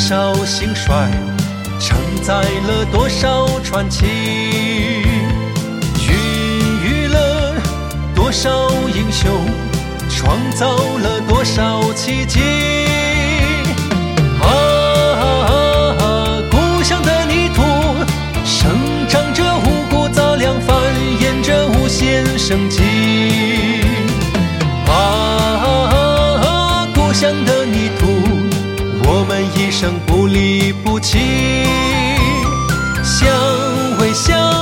[0.00, 1.10] 少兴衰，
[1.78, 2.32] 承载
[2.66, 4.06] 了多少传奇，
[6.08, 6.14] 孕
[6.82, 7.54] 育了
[8.14, 9.30] 多少英雄，
[10.08, 12.40] 创造了多少奇迹。
[14.40, 17.62] 啊，故乡的泥土
[18.44, 18.70] 生
[19.06, 20.74] 长着五谷杂粮，繁
[21.20, 22.80] 衍着无限生机。
[24.88, 28.06] 啊，故乡的泥土，
[29.04, 31.18] 我们一生不离不弃，
[33.02, 33.26] 相
[33.98, 34.59] 偎相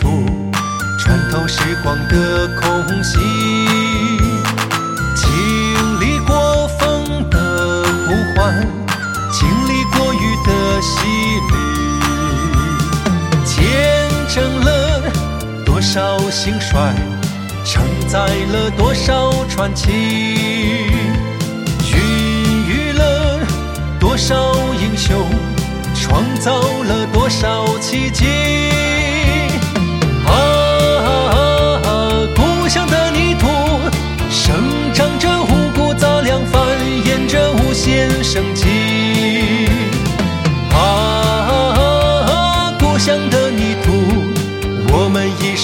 [0.00, 0.24] 途，
[0.98, 3.18] 穿透时光的空隙，
[5.14, 8.66] 经历过风的呼唤，
[9.32, 10.94] 经历过雨的洗
[11.50, 11.54] 礼，
[13.44, 13.54] 见
[14.28, 15.02] 证了
[15.64, 16.94] 多少兴衰，
[17.64, 18.18] 承载
[18.52, 19.90] 了多少传奇，
[21.90, 21.96] 孕
[22.66, 23.40] 育了
[23.98, 25.26] 多少英雄。
[25.96, 28.24] 创造了多少奇迹？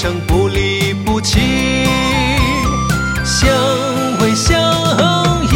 [0.02, 1.84] 生不离不弃
[3.22, 3.50] 相
[4.18, 4.58] 偎相
[5.52, 5.54] 依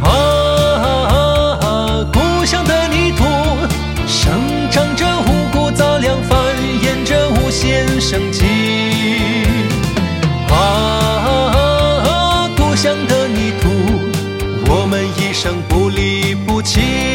[0.00, 3.24] 啊故乡的泥土
[4.06, 4.32] 生
[4.70, 6.38] 长着五谷杂粮繁
[6.84, 8.44] 衍着无限生机
[10.48, 13.68] 啊故乡的泥土
[14.70, 17.05] 我们一生不离不弃